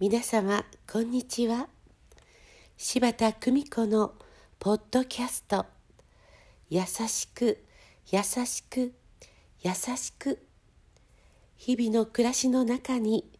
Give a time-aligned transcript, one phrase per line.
[0.00, 1.68] 皆様こんにちは。
[2.78, 4.14] 柴田久美子の
[4.58, 5.66] ポッドキャスト
[6.70, 7.62] 「優しく
[8.10, 8.94] 優しく
[9.60, 10.38] 優しく」
[11.58, 13.30] 日々の暮らしの中に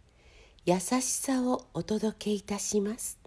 [0.66, 3.19] 優しさをお届けいたします。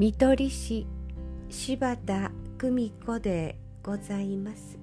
[0.00, 0.86] 見取り師
[1.50, 4.78] 柴田久美子でございます。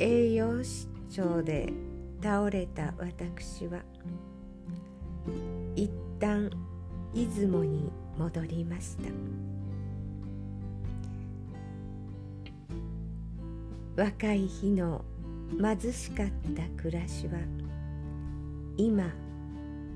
[0.00, 1.72] 栄養失調で
[2.20, 3.82] 倒れた私は
[5.76, 6.50] 一旦
[7.14, 9.04] 出雲に戻りました。
[13.96, 15.04] 若い日の
[15.56, 17.38] 貧しかった暮らしは
[18.76, 19.04] 今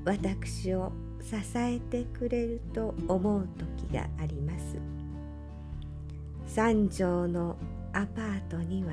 [0.05, 4.77] 私を支えてくれると思う時があります。
[6.47, 7.56] 三畳の
[7.92, 8.92] アパートには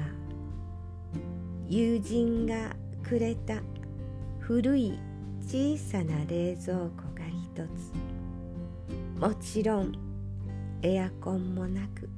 [1.67, 3.61] 友人がくれた
[4.39, 4.97] 古い
[5.41, 9.19] 小さな冷蔵庫が一つ。
[9.19, 9.93] もちろん
[10.81, 12.09] エアコンもなく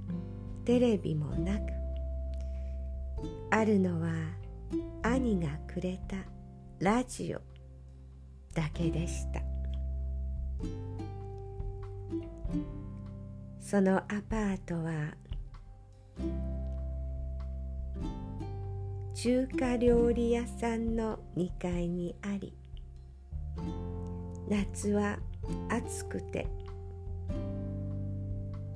[0.65, 1.61] テレビもなく。
[3.49, 4.11] あるのは
[5.01, 6.17] 兄がくれた
[6.79, 7.52] ラジオ。
[8.53, 9.41] だけでした。
[13.73, 15.15] そのアパートは
[19.15, 22.53] 中華料理屋さんの2階にあり
[24.47, 25.17] 夏は
[25.69, 26.45] 暑くて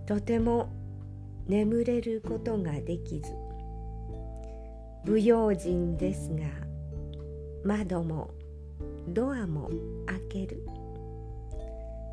[0.08, 0.70] とても
[1.48, 3.34] 眠れることができず
[5.06, 6.46] 不用心ですが
[7.64, 8.32] 窓も
[9.08, 9.70] ドアも
[10.06, 10.64] 開ける。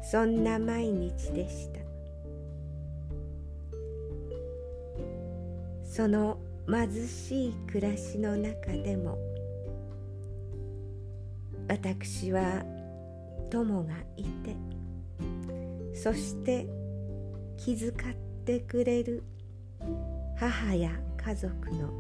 [0.02, 1.84] そんな毎日でした。
[5.94, 9.16] その貧しい暮らしの中でも
[11.68, 12.64] 私は
[13.48, 14.56] 友がいて
[15.94, 16.66] そして
[17.56, 17.94] 気遣っ
[18.44, 19.22] てくれる
[20.36, 21.92] 母や家族の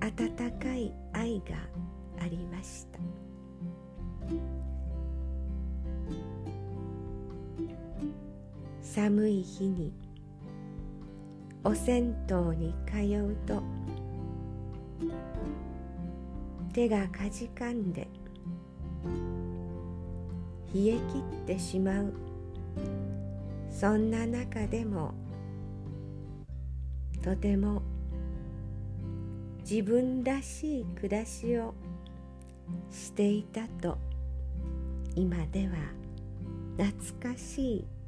[0.00, 1.56] 温かい愛が
[2.20, 2.98] ありました。
[8.94, 9.90] 寒い日に
[11.64, 13.62] お銭湯に通うと
[16.74, 18.06] 手がかじかんで
[20.74, 22.12] 冷え切ってしまう。
[23.70, 25.14] そんな中でも
[27.22, 27.80] とても
[29.60, 31.72] 自分らしい暮らしを
[32.90, 33.96] していたと
[35.16, 35.72] 今では
[36.76, 38.01] 懐かしい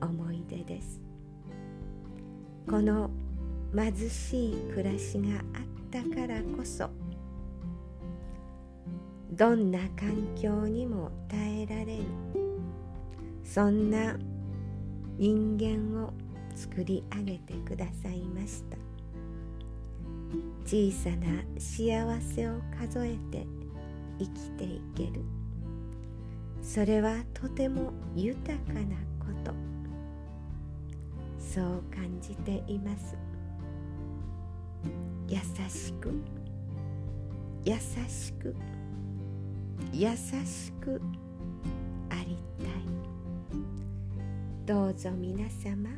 [0.00, 1.00] 思い出です。
[2.68, 3.10] この
[3.74, 5.42] 貧しい暮らしがあっ
[5.90, 6.88] たからこそ
[9.32, 12.02] どんな環境にも耐えられる
[13.44, 14.16] そんな
[15.18, 16.12] 人間を
[16.54, 18.76] 作り上げてくださいました。
[20.64, 23.46] 小さな幸せを数えて
[24.18, 25.22] 生きていける。
[26.60, 28.96] それはとても豊かな
[31.56, 33.16] そう感じています。
[35.26, 35.38] 優
[35.70, 36.12] しく。
[37.64, 37.74] 優
[38.06, 38.54] しく。
[39.90, 41.00] 優しく。
[42.10, 42.76] ありたい。
[44.66, 45.88] どうぞ皆様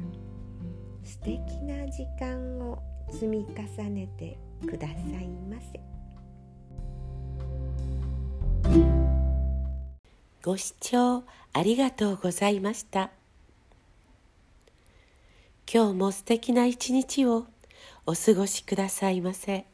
[1.03, 2.81] 素敵な時間を
[3.11, 5.81] 積み重ねてくださいませ。
[10.45, 13.18] ご視聴ありがとうございました。
[15.71, 17.45] 今日も素敵な一日を
[18.07, 19.67] お過ごしくださいませ。